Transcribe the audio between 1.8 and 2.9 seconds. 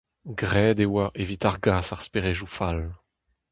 ar speredoù fall.